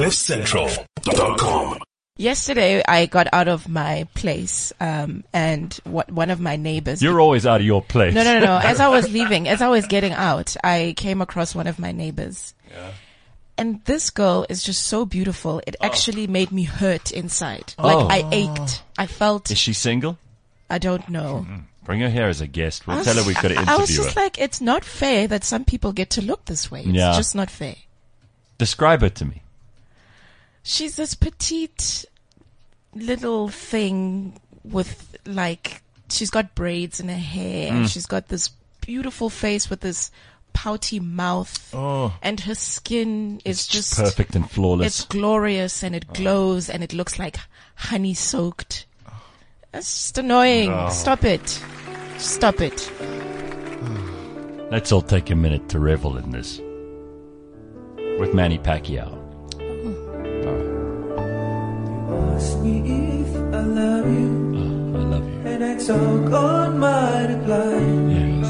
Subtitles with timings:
[0.00, 1.78] CliffCentral.com.
[2.16, 7.02] Yesterday, I got out of my place, um, and what, one of my neighbors.
[7.02, 8.14] You're always out of your place.
[8.14, 8.58] no, no, no, no.
[8.58, 11.92] As I was leaving, as I was getting out, I came across one of my
[11.92, 12.54] neighbors.
[12.70, 12.92] Yeah.
[13.58, 15.62] And this girl is just so beautiful.
[15.66, 17.74] It actually made me hurt inside.
[17.78, 18.08] Like Oh.
[18.08, 18.82] I ached.
[18.98, 19.50] I felt.
[19.50, 20.18] Is she single?
[20.70, 21.46] I don't know.
[21.84, 22.86] Bring her here as a guest.
[22.86, 24.20] We'll I tell her we've got to I was interview just her.
[24.22, 26.80] like, it's not fair that some people get to look this way.
[26.80, 27.12] It's Yeah.
[27.16, 27.76] just not fair.
[28.58, 29.42] Describe her to me.
[30.70, 32.04] She's this petite
[32.94, 37.74] little thing with like she's got braids in her hair Mm.
[37.74, 40.10] and she's got this beautiful face with this
[40.52, 42.12] pouty mouth Oh.
[42.22, 44.86] and her skin is just Perfect and flawless.
[44.86, 47.36] it's glorious and it glows and it looks like
[47.74, 48.86] honey soaked.
[49.72, 50.70] That's just annoying.
[50.72, 50.88] Oh.
[50.90, 51.60] Stop it.
[52.18, 52.90] Stop it.
[54.70, 56.58] Let's all take a minute to revel in this.
[58.20, 59.19] With Manny Pacquiao.
[62.62, 64.32] Me if I love you,
[64.94, 65.50] Oh, I love you.
[65.50, 67.80] and I talk on my reply.
[68.14, 68.48] Yes.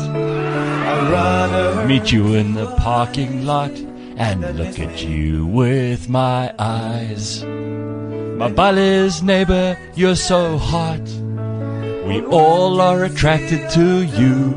[0.90, 3.70] I'd rather Meet you in the parking lot
[4.16, 7.42] and look at you with my eyes.
[8.40, 11.00] Mabale's neighbor, you're so hot.
[12.06, 14.54] We all are attracted to you.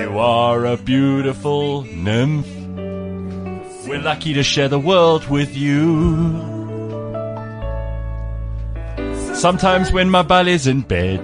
[0.00, 2.46] You are a beautiful nymph.
[3.88, 6.63] We're lucky to share the world with you.
[9.44, 11.20] Sometimes when Mabale's in bed,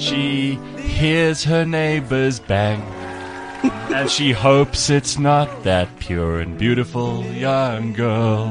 [0.00, 2.80] she hears her neighbors bang.
[3.94, 8.48] And she hopes it's not that pure and beautiful young girl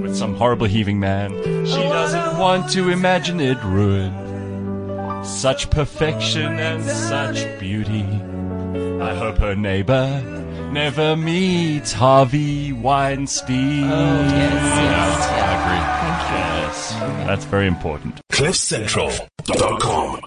[0.00, 1.32] with some horrible heaving man.
[1.66, 5.26] She doesn't want to imagine it ruined.
[5.26, 8.06] Such perfection and such beauty.
[9.02, 10.37] I hope her neighbor
[10.72, 13.84] never meet Harvey Weinstein.
[13.84, 15.84] Oh, yes, yes, I agree.
[16.02, 16.36] Thank you.
[16.38, 16.94] Yes,
[17.26, 18.20] that's very important.
[18.32, 20.20] CliffCentral.com.